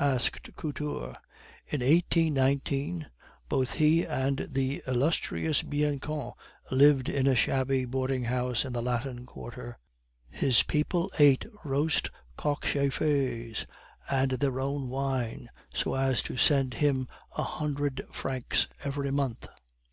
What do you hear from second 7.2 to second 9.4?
a shabby boarding house in the Latin